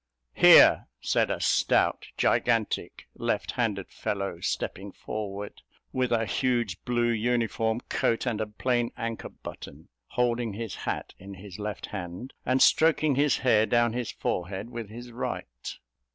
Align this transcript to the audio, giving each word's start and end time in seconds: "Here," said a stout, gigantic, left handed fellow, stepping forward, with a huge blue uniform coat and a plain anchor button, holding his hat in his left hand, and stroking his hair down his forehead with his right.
"Here," 0.33 0.87
said 0.99 1.29
a 1.29 1.39
stout, 1.39 2.07
gigantic, 2.17 3.07
left 3.13 3.51
handed 3.51 3.91
fellow, 3.91 4.39
stepping 4.39 4.91
forward, 4.91 5.61
with 5.93 6.11
a 6.11 6.25
huge 6.25 6.83
blue 6.85 7.11
uniform 7.11 7.81
coat 7.81 8.25
and 8.25 8.41
a 8.41 8.47
plain 8.47 8.91
anchor 8.97 9.29
button, 9.29 9.89
holding 10.07 10.53
his 10.53 10.73
hat 10.73 11.13
in 11.19 11.35
his 11.35 11.59
left 11.59 11.85
hand, 11.85 12.33
and 12.47 12.63
stroking 12.63 13.13
his 13.13 13.37
hair 13.45 13.67
down 13.67 13.93
his 13.93 14.09
forehead 14.09 14.71
with 14.71 14.89
his 14.89 15.11
right. 15.11 15.77